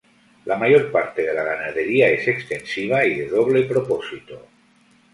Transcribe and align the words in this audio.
La 0.45 0.55
mayor 0.55 0.91
parte 0.91 1.21
de 1.21 1.31
la 1.31 1.43
ganadería 1.43 2.09
es 2.09 2.27
extensiva 2.27 3.05
y 3.05 3.19
de 3.19 3.27
doble 3.27 3.65
propósito. 3.67 4.47